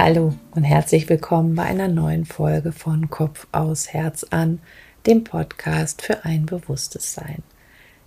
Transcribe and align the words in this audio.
Hallo 0.00 0.32
und 0.52 0.62
herzlich 0.62 1.08
willkommen 1.08 1.56
bei 1.56 1.64
einer 1.64 1.88
neuen 1.88 2.24
Folge 2.24 2.70
von 2.70 3.10
Kopf 3.10 3.48
aus 3.50 3.92
Herz 3.92 4.24
an, 4.30 4.60
dem 5.08 5.24
Podcast 5.24 6.02
für 6.02 6.24
ein 6.24 6.46
bewusstes 6.46 7.14
Sein. 7.14 7.42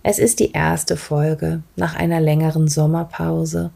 Es 0.02 0.18
ist 0.18 0.40
die 0.40 0.52
erste 0.52 0.96
Folge 0.96 1.62
nach 1.76 1.94
einer 1.94 2.18
längeren 2.18 2.66
Sommerpause 2.66 3.72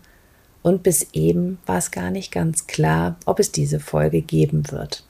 und 0.62 0.82
bis 0.82 1.08
eben 1.12 1.58
war 1.66 1.76
es 1.76 1.90
gar 1.90 2.10
nicht 2.10 2.32
ganz 2.32 2.66
klar, 2.66 3.16
ob 3.26 3.38
es 3.38 3.52
diese 3.52 3.80
Folge 3.80 4.22
geben 4.22 4.70
wird. 4.70 5.04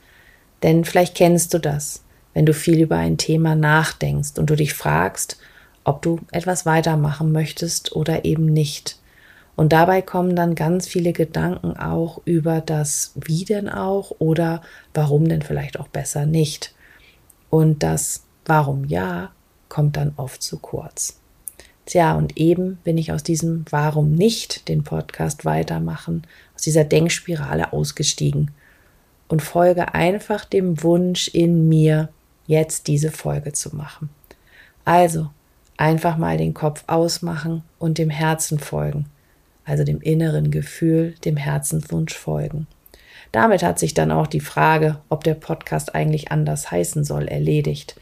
Denn 0.64 0.84
vielleicht 0.84 1.14
kennst 1.14 1.54
du 1.54 1.60
das, 1.60 2.02
wenn 2.34 2.44
du 2.44 2.52
viel 2.52 2.80
über 2.80 2.96
ein 2.96 3.18
Thema 3.18 3.54
nachdenkst 3.54 4.36
und 4.36 4.50
du 4.50 4.56
dich 4.56 4.74
fragst, 4.74 5.38
ob 5.84 6.02
du 6.02 6.18
etwas 6.32 6.66
weitermachen 6.66 7.30
möchtest 7.30 7.94
oder 7.94 8.24
eben 8.24 8.46
nicht. 8.46 8.98
Und 9.56 9.72
dabei 9.72 10.02
kommen 10.02 10.36
dann 10.36 10.54
ganz 10.54 10.86
viele 10.86 11.14
Gedanken 11.14 11.78
auch 11.78 12.20
über 12.26 12.60
das 12.60 13.12
Wie 13.14 13.46
denn 13.46 13.70
auch 13.70 14.12
oder 14.18 14.60
warum 14.92 15.26
denn 15.28 15.40
vielleicht 15.40 15.80
auch 15.80 15.88
besser 15.88 16.26
nicht. 16.26 16.74
Und 17.50 17.82
das 17.82 18.22
Warum 18.44 18.84
ja 18.84 19.32
kommt 19.68 19.96
dann 19.96 20.12
oft 20.16 20.42
zu 20.42 20.58
kurz. 20.58 21.18
Tja, 21.86 22.14
und 22.14 22.36
eben 22.36 22.78
bin 22.84 22.98
ich 22.98 23.12
aus 23.12 23.22
diesem 23.22 23.64
Warum 23.70 24.12
nicht 24.12 24.68
den 24.68 24.84
Podcast 24.84 25.44
weitermachen, 25.44 26.22
aus 26.54 26.62
dieser 26.62 26.84
Denkspirale 26.84 27.72
ausgestiegen 27.72 28.52
und 29.26 29.42
folge 29.42 29.94
einfach 29.94 30.44
dem 30.44 30.82
Wunsch 30.82 31.28
in 31.28 31.68
mir, 31.68 32.10
jetzt 32.46 32.86
diese 32.86 33.10
Folge 33.10 33.52
zu 33.52 33.74
machen. 33.74 34.10
Also 34.84 35.30
einfach 35.76 36.16
mal 36.16 36.36
den 36.36 36.54
Kopf 36.54 36.84
ausmachen 36.86 37.64
und 37.80 37.98
dem 37.98 38.10
Herzen 38.10 38.60
folgen 38.60 39.06
also 39.66 39.84
dem 39.84 40.00
inneren 40.00 40.50
Gefühl, 40.50 41.14
dem 41.24 41.36
Herzenswunsch 41.36 42.14
folgen. 42.14 42.66
Damit 43.32 43.62
hat 43.62 43.78
sich 43.78 43.92
dann 43.92 44.10
auch 44.10 44.28
die 44.28 44.40
Frage, 44.40 45.00
ob 45.10 45.24
der 45.24 45.34
Podcast 45.34 45.94
eigentlich 45.94 46.30
anders 46.30 46.70
heißen 46.70 47.04
soll, 47.04 47.28
erledigt. 47.28 48.00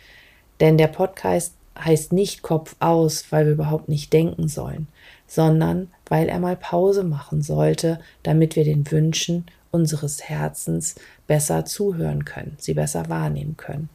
Denn 0.60 0.78
der 0.78 0.86
Podcast 0.86 1.54
heißt 1.76 2.12
nicht 2.12 2.42
Kopf 2.42 2.76
aus, 2.78 3.26
weil 3.30 3.46
wir 3.46 3.54
überhaupt 3.54 3.88
nicht 3.88 4.12
denken 4.12 4.46
sollen, 4.46 4.86
sondern 5.26 5.90
weil 6.06 6.28
er 6.28 6.38
mal 6.38 6.56
Pause 6.56 7.02
machen 7.02 7.42
sollte, 7.42 7.98
damit 8.22 8.54
wir 8.54 8.64
den 8.64 8.88
Wünschen 8.92 9.46
unseres 9.70 10.22
Herzens 10.22 10.94
besser 11.26 11.64
zuhören 11.64 12.24
können, 12.24 12.56
sie 12.58 12.74
besser 12.74 13.08
wahrnehmen 13.08 13.56
können. 13.56 13.88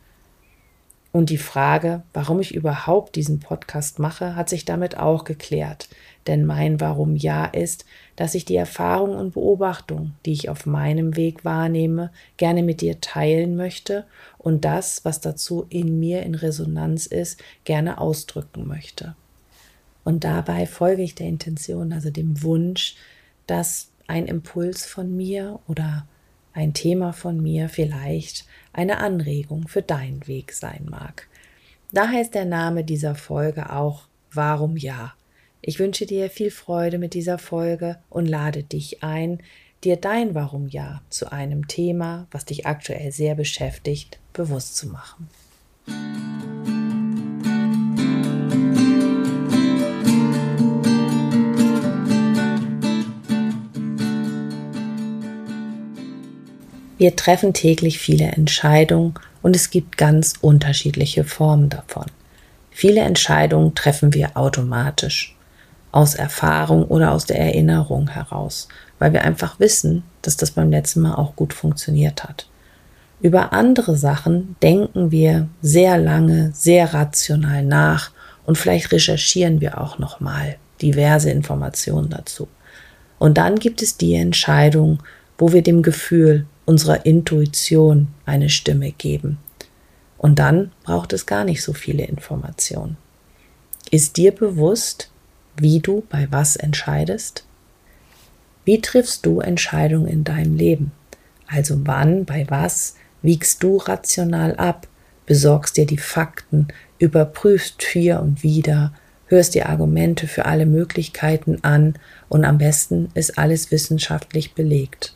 Und 1.11 1.31
die 1.31 1.37
Frage, 1.37 2.03
warum 2.13 2.39
ich 2.39 2.53
überhaupt 2.53 3.15
diesen 3.15 3.39
Podcast 3.39 3.97
mache, 3.97 4.35
hat 4.35 4.47
sich 4.47 4.63
damit 4.63 4.97
auch 4.97 5.23
geklärt. 5.23 5.89
Denn 6.27 6.45
mein 6.45 6.79
Warum 6.79 7.15
ja 7.15 7.45
ist, 7.45 7.85
dass 8.15 8.35
ich 8.35 8.45
die 8.45 8.55
Erfahrung 8.55 9.15
und 9.15 9.33
Beobachtung, 9.33 10.13
die 10.25 10.33
ich 10.33 10.49
auf 10.49 10.67
meinem 10.67 11.15
Weg 11.15 11.43
wahrnehme, 11.43 12.11
gerne 12.37 12.61
mit 12.61 12.81
dir 12.81 13.01
teilen 13.01 13.55
möchte 13.55 14.05
und 14.37 14.65
das, 14.65 15.03
was 15.03 15.19
dazu 15.19 15.65
in 15.69 15.99
mir 15.99 16.21
in 16.21 16.35
Resonanz 16.35 17.07
ist, 17.07 17.41
gerne 17.63 17.99
ausdrücken 17.99 18.67
möchte. 18.67 19.15
Und 20.03 20.23
dabei 20.23 20.67
folge 20.67 21.01
ich 21.01 21.15
der 21.15 21.27
Intention, 21.27 21.91
also 21.91 22.11
dem 22.11 22.43
Wunsch, 22.43 22.95
dass 23.47 23.89
ein 24.07 24.27
Impuls 24.27 24.85
von 24.85 25.15
mir 25.15 25.59
oder 25.67 26.05
ein 26.59 26.73
Thema 26.73 27.13
von 27.13 27.41
mir 27.41 27.69
vielleicht 27.69 28.45
eine 28.73 28.97
Anregung 28.97 29.69
für 29.69 29.81
deinen 29.81 30.27
Weg 30.27 30.51
sein 30.51 30.87
mag. 30.89 31.29
Daher 31.93 32.21
ist 32.21 32.35
der 32.35 32.43
Name 32.43 32.83
dieser 32.83 33.15
Folge 33.15 33.71
auch 33.71 34.03
Warum 34.33 34.75
ja? 34.75 35.13
Ich 35.61 35.79
wünsche 35.79 36.05
dir 36.05 36.29
viel 36.29 36.51
Freude 36.51 36.97
mit 36.97 37.13
dieser 37.13 37.37
Folge 37.37 37.97
und 38.09 38.25
lade 38.25 38.63
dich 38.63 39.03
ein, 39.03 39.41
dir 39.85 39.95
dein 39.95 40.35
Warum 40.35 40.67
ja 40.67 41.01
zu 41.09 41.31
einem 41.31 41.67
Thema, 41.69 42.27
was 42.29 42.43
dich 42.43 42.67
aktuell 42.67 43.13
sehr 43.13 43.35
beschäftigt, 43.35 44.19
bewusst 44.33 44.75
zu 44.75 44.87
machen. 44.87 45.29
Wir 56.99 57.15
treffen 57.15 57.53
täglich 57.53 57.97
viele 57.97 58.25
Entscheidungen 58.25 59.13
und 59.41 59.55
es 59.55 59.69
gibt 59.69 59.97
ganz 59.97 60.33
unterschiedliche 60.41 61.23
Formen 61.23 61.69
davon. 61.69 62.07
Viele 62.71 62.99
Entscheidungen 62.99 63.73
treffen 63.73 64.13
wir 64.13 64.35
automatisch, 64.35 65.33
aus 65.93 66.13
Erfahrung 66.13 66.83
oder 66.83 67.13
aus 67.13 67.25
der 67.25 67.39
Erinnerung 67.39 68.09
heraus, 68.09 68.67
weil 68.99 69.13
wir 69.13 69.23
einfach 69.23 69.61
wissen, 69.61 70.03
dass 70.23 70.35
das 70.35 70.51
beim 70.51 70.71
letzten 70.71 70.99
Mal 70.99 71.15
auch 71.15 71.37
gut 71.37 71.53
funktioniert 71.53 72.25
hat. 72.25 72.49
Über 73.21 73.53
andere 73.53 73.95
Sachen 73.95 74.57
denken 74.61 75.09
wir 75.09 75.47
sehr 75.61 75.97
lange, 75.97 76.51
sehr 76.53 76.93
rational 76.93 77.63
nach 77.63 78.11
und 78.45 78.57
vielleicht 78.57 78.91
recherchieren 78.91 79.61
wir 79.61 79.79
auch 79.79 79.99
noch 79.99 80.19
mal 80.19 80.57
diverse 80.81 81.31
Informationen 81.31 82.09
dazu. 82.09 82.49
Und 83.19 83.37
dann 83.37 83.55
gibt 83.55 83.81
es 83.81 83.95
die 83.95 84.15
Entscheidung, 84.15 84.99
wo 85.37 85.53
wir 85.53 85.61
dem 85.61 85.81
Gefühl 85.81 86.45
unserer 86.69 87.03
Intuition 87.03 88.09
eine 88.27 88.47
Stimme 88.47 88.91
geben. 88.91 89.39
Und 90.19 90.37
dann 90.37 90.71
braucht 90.83 91.13
es 91.13 91.25
gar 91.25 91.43
nicht 91.43 91.63
so 91.63 91.73
viele 91.73 92.03
Informationen. 92.03 92.95
Ist 93.89 94.17
dir 94.17 94.31
bewusst, 94.31 95.09
wie 95.57 95.79
du 95.79 96.03
bei 96.11 96.27
was 96.29 96.57
entscheidest? 96.57 97.43
Wie 98.65 98.81
triffst 98.81 99.25
du 99.25 99.39
Entscheidungen 99.39 100.07
in 100.07 100.23
deinem 100.23 100.55
Leben? 100.55 100.91
Also 101.47 101.87
wann, 101.87 102.25
bei 102.25 102.45
was 102.49 102.93
wiegst 103.23 103.63
du 103.63 103.77
rational 103.77 104.55
ab, 104.57 104.87
besorgst 105.25 105.75
dir 105.75 105.87
die 105.87 105.97
Fakten, 105.97 106.67
überprüfst 106.99 107.81
für 107.81 108.21
und 108.21 108.43
wieder, 108.43 108.93
hörst 109.25 109.55
dir 109.55 109.69
Argumente 109.69 110.27
für 110.27 110.45
alle 110.45 110.67
Möglichkeiten 110.67 111.63
an 111.63 111.95
und 112.27 112.45
am 112.45 112.59
besten 112.59 113.09
ist 113.15 113.39
alles 113.39 113.71
wissenschaftlich 113.71 114.53
belegt. 114.53 115.15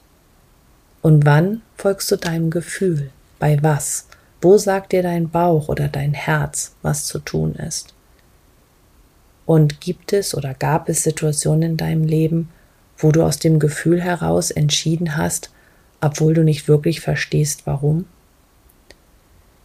Und 1.04 1.26
wann 1.26 1.62
folgst 1.76 2.10
du 2.12 2.16
deinem 2.16 2.50
Gefühl? 2.50 3.10
Bei 3.38 3.62
was? 3.62 4.08
Wo 4.42 4.58
sagt 4.58 4.94
dir 4.94 5.04
dein 5.04 5.30
Bauch 5.30 5.68
oder 5.68 5.90
dein 5.90 6.14
Herz, 6.14 6.76
was 6.82 7.04
zu 7.04 7.20
tun 7.20 7.56
ist? 7.56 7.94
Und 9.46 9.82
gibt 9.82 10.14
es 10.14 10.34
oder 10.34 10.54
gab 10.54 10.88
es 10.88 11.04
Situationen 11.04 11.72
in 11.72 11.78
deinem 11.78 12.06
Leben, 12.06 12.48
wo 12.98 13.12
du 13.12 13.22
aus 13.22 13.38
dem 13.38 13.60
Gefühl 13.60 14.02
heraus 14.02 14.50
entschieden 14.50 15.18
hast, 15.18 15.50
obwohl 16.00 16.36
du 16.36 16.42
nicht 16.42 16.70
wirklich 16.70 17.02
verstehst, 17.02 17.64
warum? 17.66 18.06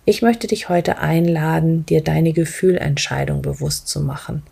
Ich 0.06 0.22
möchte 0.22 0.48
dich 0.48 0.68
heute 0.68 0.98
einladen, 0.98 1.86
dir 1.86 2.02
deine 2.02 2.32
Gefühlentscheidung 2.32 3.42
bewusst 3.42 3.86
zu 3.86 4.00
machen. 4.00 4.42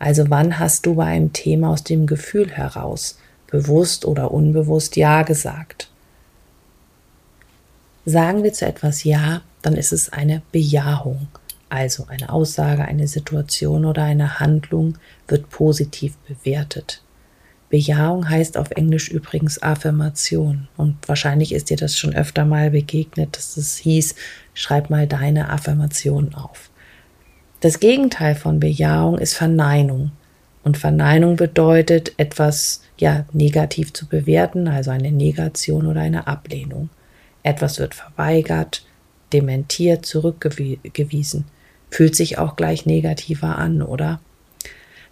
Also 0.00 0.24
wann 0.28 0.58
hast 0.58 0.86
du 0.86 0.96
bei 0.96 1.04
einem 1.04 1.32
Thema 1.32 1.70
aus 1.70 1.84
dem 1.84 2.08
Gefühl 2.08 2.50
heraus, 2.50 3.16
bewusst 3.46 4.04
oder 4.04 4.32
unbewusst 4.32 4.96
Ja 4.96 5.22
gesagt? 5.22 5.88
Sagen 8.08 8.44
wir 8.44 8.52
zu 8.52 8.64
etwas 8.64 9.02
Ja, 9.02 9.42
dann 9.62 9.74
ist 9.74 9.92
es 9.92 10.12
eine 10.12 10.40
Bejahung. 10.52 11.26
Also 11.68 12.06
eine 12.06 12.30
Aussage, 12.30 12.84
eine 12.84 13.08
Situation 13.08 13.84
oder 13.84 14.04
eine 14.04 14.38
Handlung 14.38 14.96
wird 15.26 15.50
positiv 15.50 16.16
bewertet. 16.18 17.02
Bejahung 17.68 18.28
heißt 18.28 18.58
auf 18.58 18.70
Englisch 18.70 19.08
übrigens 19.08 19.60
Affirmation. 19.60 20.68
Und 20.76 20.96
wahrscheinlich 21.08 21.52
ist 21.52 21.68
dir 21.68 21.76
das 21.76 21.98
schon 21.98 22.14
öfter 22.14 22.44
mal 22.44 22.70
begegnet, 22.70 23.36
dass 23.36 23.56
es 23.56 23.76
hieß, 23.78 24.14
schreib 24.54 24.88
mal 24.88 25.08
deine 25.08 25.50
Affirmation 25.50 26.32
auf. 26.32 26.70
Das 27.58 27.80
Gegenteil 27.80 28.36
von 28.36 28.60
Bejahung 28.60 29.18
ist 29.18 29.34
Verneinung. 29.34 30.12
Und 30.62 30.76
Verneinung 30.76 31.34
bedeutet, 31.34 32.12
etwas 32.18 32.82
ja 32.98 33.24
negativ 33.32 33.92
zu 33.92 34.06
bewerten, 34.06 34.68
also 34.68 34.92
eine 34.92 35.10
Negation 35.10 35.88
oder 35.88 36.02
eine 36.02 36.28
Ablehnung. 36.28 36.88
Etwas 37.46 37.78
wird 37.78 37.94
verweigert, 37.94 38.84
dementiert, 39.32 40.04
zurückgewiesen. 40.04 41.44
Fühlt 41.90 42.16
sich 42.16 42.38
auch 42.38 42.56
gleich 42.56 42.86
negativer 42.86 43.56
an, 43.56 43.82
oder? 43.82 44.20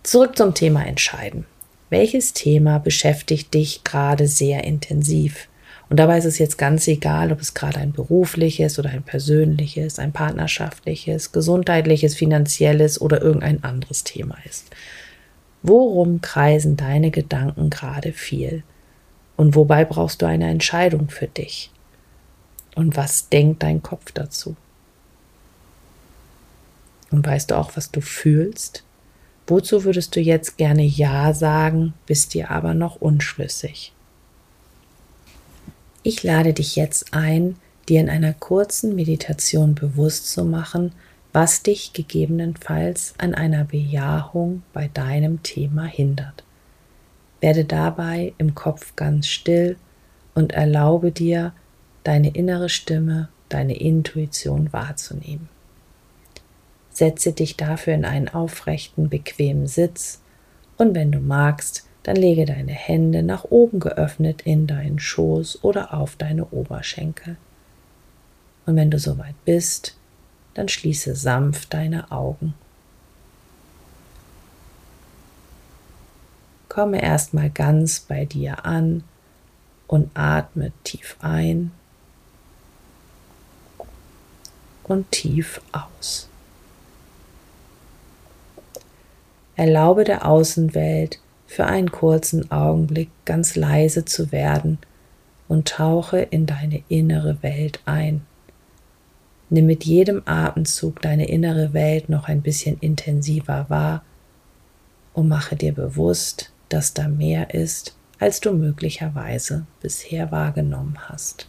Zurück 0.02 0.36
zum 0.36 0.52
Thema 0.52 0.84
Entscheiden. 0.84 1.46
Welches 1.90 2.32
Thema 2.32 2.78
beschäftigt 2.78 3.54
dich 3.54 3.84
gerade 3.84 4.26
sehr 4.26 4.64
intensiv? 4.64 5.48
Und 5.88 6.00
dabei 6.00 6.18
ist 6.18 6.24
es 6.24 6.38
jetzt 6.38 6.58
ganz 6.58 6.88
egal, 6.88 7.30
ob 7.30 7.40
es 7.40 7.54
gerade 7.54 7.78
ein 7.78 7.92
berufliches 7.92 8.80
oder 8.80 8.90
ein 8.90 9.04
persönliches, 9.04 10.00
ein 10.00 10.10
partnerschaftliches, 10.10 11.30
gesundheitliches, 11.30 12.16
finanzielles 12.16 13.00
oder 13.00 13.22
irgendein 13.22 13.62
anderes 13.62 14.02
Thema 14.02 14.36
ist. 14.44 14.70
Worum 15.62 16.20
kreisen 16.20 16.76
deine 16.76 17.12
Gedanken 17.12 17.70
gerade 17.70 18.12
viel? 18.12 18.64
Und 19.36 19.54
wobei 19.54 19.84
brauchst 19.84 20.20
du 20.20 20.26
eine 20.26 20.50
Entscheidung 20.50 21.10
für 21.10 21.28
dich? 21.28 21.70
Und 22.74 22.96
was 22.96 23.28
denkt 23.28 23.62
dein 23.62 23.82
Kopf 23.82 24.12
dazu? 24.12 24.56
Und 27.10 27.26
weißt 27.26 27.50
du 27.50 27.56
auch, 27.56 27.76
was 27.76 27.90
du 27.90 28.00
fühlst? 28.00 28.82
Wozu 29.46 29.84
würdest 29.84 30.16
du 30.16 30.20
jetzt 30.20 30.56
gerne 30.56 30.82
Ja 30.82 31.34
sagen, 31.34 31.94
bist 32.06 32.34
dir 32.34 32.50
aber 32.50 32.74
noch 32.74 32.96
unschlüssig? 32.96 33.92
Ich 36.02 36.22
lade 36.22 36.52
dich 36.52 36.76
jetzt 36.76 37.14
ein, 37.14 37.56
dir 37.88 38.00
in 38.00 38.08
einer 38.08 38.32
kurzen 38.32 38.94
Meditation 38.94 39.74
bewusst 39.74 40.30
zu 40.30 40.44
machen, 40.44 40.92
was 41.32 41.62
dich 41.62 41.92
gegebenenfalls 41.92 43.14
an 43.18 43.34
einer 43.34 43.64
Bejahung 43.64 44.62
bei 44.72 44.88
deinem 44.88 45.42
Thema 45.42 45.84
hindert. 45.84 46.44
Werde 47.40 47.64
dabei 47.64 48.32
im 48.38 48.54
Kopf 48.54 48.96
ganz 48.96 49.26
still 49.26 49.76
und 50.34 50.52
erlaube 50.52 51.10
dir, 51.10 51.52
deine 52.04 52.30
innere 52.30 52.68
Stimme, 52.68 53.28
deine 53.48 53.76
Intuition 53.76 54.72
wahrzunehmen. 54.72 55.48
Setze 56.90 57.32
dich 57.32 57.56
dafür 57.56 57.94
in 57.94 58.04
einen 58.04 58.28
aufrechten, 58.28 59.08
bequemen 59.08 59.66
Sitz 59.66 60.20
und 60.76 60.94
wenn 60.94 61.10
du 61.10 61.18
magst, 61.18 61.88
dann 62.04 62.16
lege 62.16 62.44
deine 62.44 62.72
Hände 62.72 63.22
nach 63.22 63.44
oben 63.44 63.80
geöffnet 63.80 64.42
in 64.42 64.66
deinen 64.66 64.98
Schoß 64.98 65.64
oder 65.64 65.94
auf 65.94 66.16
deine 66.16 66.46
Oberschenkel. 66.46 67.36
Und 68.66 68.76
wenn 68.76 68.90
du 68.90 68.98
soweit 68.98 69.34
bist, 69.44 69.96
dann 70.52 70.68
schließe 70.68 71.16
sanft 71.16 71.72
deine 71.72 72.12
Augen. 72.12 72.54
Komme 76.68 77.02
erstmal 77.02 77.50
ganz 77.50 78.00
bei 78.00 78.24
dir 78.24 78.66
an 78.66 79.04
und 79.86 80.10
atme 80.14 80.72
tief 80.82 81.16
ein 81.20 81.72
und 84.84 85.10
tief 85.10 85.60
aus. 85.72 86.28
Erlaube 89.56 90.04
der 90.04 90.26
Außenwelt, 90.26 91.20
für 91.46 91.66
einen 91.66 91.92
kurzen 91.92 92.50
Augenblick 92.50 93.10
ganz 93.24 93.54
leise 93.54 94.04
zu 94.04 94.32
werden 94.32 94.78
und 95.46 95.68
tauche 95.68 96.18
in 96.18 96.46
deine 96.46 96.82
innere 96.88 97.42
Welt 97.42 97.80
ein. 97.84 98.22
Nimm 99.50 99.66
mit 99.66 99.84
jedem 99.84 100.22
Atemzug 100.24 101.00
deine 101.00 101.28
innere 101.28 101.72
Welt 101.72 102.08
noch 102.08 102.26
ein 102.28 102.42
bisschen 102.42 102.78
intensiver 102.80 103.66
wahr 103.68 104.02
und 105.12 105.28
mache 105.28 105.54
dir 105.54 105.72
bewusst, 105.72 106.50
dass 106.68 106.92
da 106.92 107.06
mehr 107.06 107.54
ist, 107.54 107.96
als 108.18 108.40
du 108.40 108.52
möglicherweise 108.52 109.66
bisher 109.80 110.32
wahrgenommen 110.32 110.96
hast. 111.08 111.48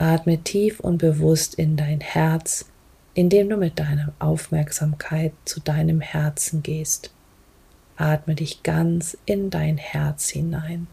Atme 0.00 0.38
tief 0.38 0.78
und 0.78 0.98
bewusst 0.98 1.56
in 1.56 1.76
dein 1.76 2.00
Herz, 2.00 2.66
indem 3.14 3.48
du 3.48 3.56
mit 3.56 3.80
deiner 3.80 4.12
Aufmerksamkeit 4.20 5.32
zu 5.44 5.60
deinem 5.60 6.00
Herzen 6.00 6.62
gehst. 6.62 7.10
Atme 7.96 8.36
dich 8.36 8.62
ganz 8.62 9.18
in 9.26 9.50
dein 9.50 9.76
Herz 9.76 10.28
hinein. 10.28 10.86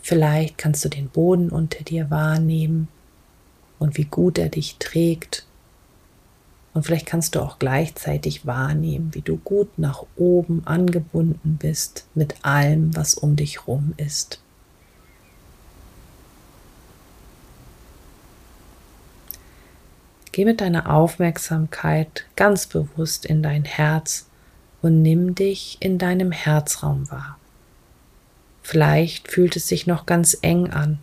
Vielleicht 0.00 0.58
kannst 0.58 0.84
du 0.84 0.88
den 0.88 1.08
Boden 1.08 1.50
unter 1.50 1.82
dir 1.82 2.08
wahrnehmen 2.08 2.86
und 3.80 3.96
wie 3.96 4.04
gut 4.04 4.38
er 4.38 4.48
dich 4.48 4.76
trägt 4.78 5.44
und 6.74 6.84
vielleicht 6.84 7.06
kannst 7.06 7.34
du 7.34 7.40
auch 7.40 7.58
gleichzeitig 7.58 8.46
wahrnehmen, 8.46 9.10
wie 9.12 9.20
du 9.20 9.36
gut 9.36 9.78
nach 9.78 10.04
oben 10.16 10.62
angebunden 10.66 11.58
bist 11.60 12.06
mit 12.14 12.44
allem, 12.44 12.96
was 12.96 13.14
um 13.14 13.36
dich 13.36 13.66
rum 13.66 13.92
ist. 13.98 14.40
Geh 20.32 20.46
mit 20.46 20.62
deiner 20.62 20.90
Aufmerksamkeit 20.90 22.24
ganz 22.36 22.66
bewusst 22.66 23.26
in 23.26 23.42
dein 23.42 23.66
Herz 23.66 24.28
und 24.80 25.02
nimm 25.02 25.34
dich 25.34 25.76
in 25.80 25.98
deinem 25.98 26.32
Herzraum 26.32 27.10
wahr. 27.10 27.38
Vielleicht 28.62 29.28
fühlt 29.28 29.56
es 29.56 29.68
sich 29.68 29.86
noch 29.86 30.06
ganz 30.06 30.38
eng 30.40 30.70
an, 30.70 31.00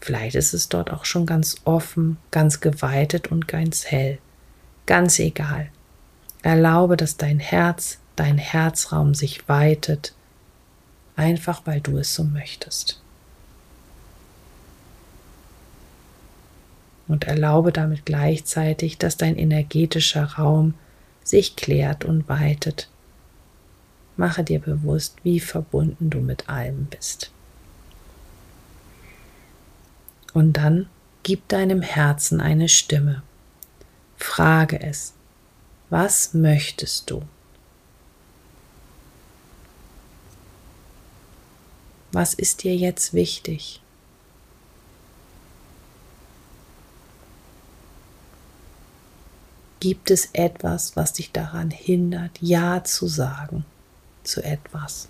vielleicht 0.00 0.36
ist 0.36 0.54
es 0.54 0.70
dort 0.70 0.90
auch 0.90 1.04
schon 1.04 1.26
ganz 1.26 1.56
offen, 1.64 2.16
ganz 2.30 2.60
geweitet 2.60 3.30
und 3.30 3.46
ganz 3.46 3.84
hell. 3.84 4.18
Ganz 4.92 5.18
egal. 5.20 5.70
Erlaube, 6.42 6.98
dass 6.98 7.16
dein 7.16 7.38
Herz, 7.38 7.98
dein 8.14 8.36
Herzraum 8.36 9.14
sich 9.14 9.48
weitet, 9.48 10.12
einfach 11.16 11.62
weil 11.64 11.80
du 11.80 11.96
es 11.96 12.14
so 12.14 12.24
möchtest. 12.24 13.00
Und 17.08 17.24
erlaube 17.24 17.72
damit 17.72 18.04
gleichzeitig, 18.04 18.98
dass 18.98 19.16
dein 19.16 19.38
energetischer 19.38 20.24
Raum 20.34 20.74
sich 21.24 21.56
klärt 21.56 22.04
und 22.04 22.28
weitet. 22.28 22.90
Mache 24.18 24.44
dir 24.44 24.58
bewusst, 24.58 25.16
wie 25.22 25.40
verbunden 25.40 26.10
du 26.10 26.20
mit 26.20 26.50
allem 26.50 26.84
bist. 26.84 27.30
Und 30.34 30.58
dann 30.58 30.90
gib 31.22 31.48
deinem 31.48 31.80
Herzen 31.80 32.42
eine 32.42 32.68
Stimme. 32.68 33.22
Frage 34.22 34.80
es, 34.80 35.12
was 35.90 36.32
möchtest 36.32 37.10
du? 37.10 37.22
Was 42.12 42.32
ist 42.32 42.62
dir 42.62 42.74
jetzt 42.74 43.14
wichtig? 43.14 43.82
Gibt 49.80 50.10
es 50.10 50.28
etwas, 50.32 50.94
was 50.96 51.12
dich 51.14 51.32
daran 51.32 51.70
hindert, 51.70 52.30
Ja 52.40 52.84
zu 52.84 53.08
sagen 53.08 53.64
zu 54.22 54.42
etwas? 54.42 55.08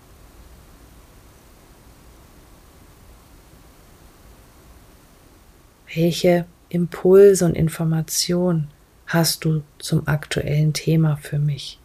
Welche 5.95 6.47
Impulse 6.71 7.45
und 7.45 7.55
Informationen 7.55 8.71
hast 9.13 9.45
du 9.45 9.63
zum 9.79 10.09
aktuellen 10.09 10.73
Thema 10.73 11.17
für 11.17 11.39
mich? 11.39 11.79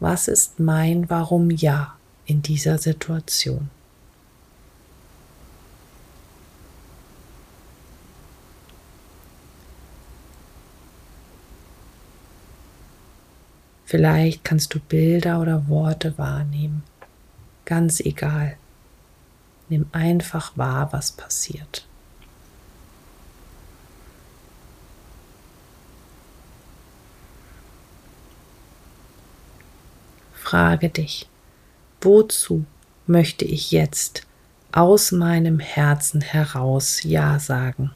Was 0.00 0.28
ist 0.28 0.58
mein 0.58 1.08
Warum 1.08 1.50
Ja 1.50 1.96
in 2.26 2.42
dieser 2.42 2.78
Situation? 2.78 3.70
Vielleicht 13.84 14.42
kannst 14.44 14.74
du 14.74 14.80
Bilder 14.80 15.40
oder 15.40 15.68
Worte 15.68 16.18
wahrnehmen. 16.18 16.82
Ganz 17.64 18.00
egal. 18.00 18.56
Nimm 19.68 19.86
einfach 19.92 20.56
wahr, 20.56 20.92
was 20.92 21.12
passiert. 21.12 21.86
Frage 30.44 30.90
dich, 30.90 31.26
wozu 32.02 32.66
möchte 33.06 33.46
ich 33.46 33.70
jetzt 33.70 34.26
aus 34.72 35.10
meinem 35.10 35.58
Herzen 35.58 36.20
heraus 36.20 37.02
Ja 37.02 37.38
sagen? 37.38 37.92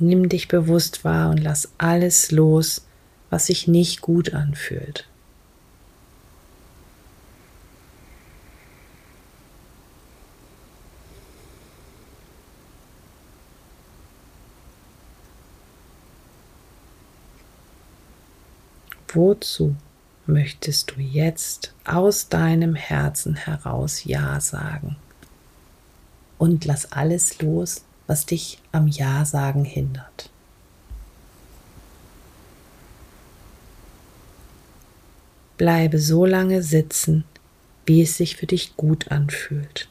Nimm 0.00 0.28
dich 0.28 0.48
bewusst 0.48 1.04
wahr 1.04 1.30
und 1.30 1.38
lass 1.38 1.70
alles 1.78 2.32
los, 2.32 2.84
was 3.30 3.46
sich 3.46 3.68
nicht 3.68 4.00
gut 4.00 4.34
anfühlt. 4.34 5.06
Wozu 19.14 19.76
möchtest 20.26 20.92
du 20.92 21.00
jetzt 21.00 21.74
aus 21.84 22.28
deinem 22.28 22.74
Herzen 22.74 23.34
heraus 23.34 24.04
Ja 24.04 24.40
sagen? 24.40 24.96
Und 26.38 26.64
lass 26.64 26.92
alles 26.92 27.40
los, 27.42 27.84
was 28.06 28.24
dich 28.24 28.58
am 28.72 28.88
Ja 28.88 29.24
sagen 29.24 29.64
hindert. 29.64 30.30
Bleibe 35.58 35.98
so 35.98 36.24
lange 36.24 36.62
sitzen, 36.62 37.24
wie 37.84 38.02
es 38.02 38.16
sich 38.16 38.36
für 38.36 38.46
dich 38.46 38.76
gut 38.76 39.12
anfühlt. 39.12 39.88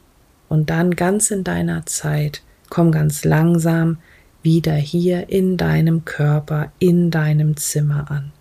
Und 0.49 0.69
dann 0.69 0.95
ganz 0.95 1.31
in 1.31 1.43
deiner 1.43 1.85
Zeit, 1.85 2.41
komm 2.69 2.91
ganz 2.91 3.23
langsam 3.23 3.99
wieder 4.43 4.73
hier 4.73 5.29
in 5.29 5.57
deinem 5.57 6.03
Körper, 6.05 6.71
in 6.79 7.11
deinem 7.11 7.55
Zimmer 7.55 8.09
an. 8.09 8.31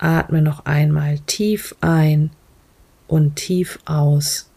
Atme 0.00 0.40
noch 0.42 0.64
einmal 0.64 1.18
tief 1.20 1.74
ein 1.80 2.30
und 3.06 3.36
tief 3.36 3.78
aus 3.84 4.50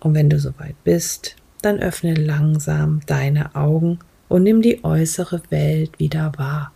Und 0.00 0.14
wenn 0.14 0.28
du 0.28 0.40
soweit 0.40 0.74
bist, 0.82 1.36
dann 1.62 1.78
öffne 1.78 2.14
langsam 2.14 3.00
deine 3.06 3.54
Augen 3.54 4.00
und 4.28 4.42
nimm 4.42 4.62
die 4.62 4.82
äußere 4.82 5.42
Welt 5.50 5.98
wieder 5.98 6.32
wahr. 6.36 6.72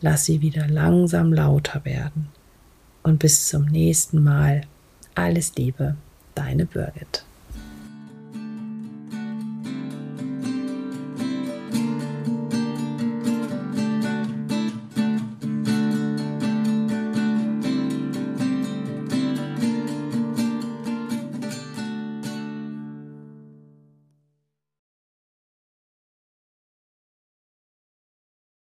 Lass 0.00 0.26
sie 0.26 0.42
wieder 0.42 0.68
langsam 0.68 1.32
lauter 1.32 1.84
werden. 1.84 2.28
Und 3.02 3.18
bis 3.18 3.48
zum 3.48 3.64
nächsten 3.64 4.22
Mal. 4.22 4.62
Alles 5.14 5.54
Liebe, 5.56 5.96
deine 6.34 6.66
Birgit. 6.66 7.24